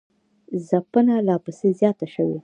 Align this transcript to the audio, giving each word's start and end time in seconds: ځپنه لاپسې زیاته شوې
ځپنه 0.67 1.15
لاپسې 1.27 1.67
زیاته 1.79 2.05
شوې 2.13 2.37